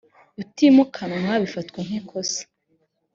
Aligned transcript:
utimukanwa 0.41 1.31
bifatwa 1.43 1.79
nk 1.85 1.93
ikosa 1.99 2.41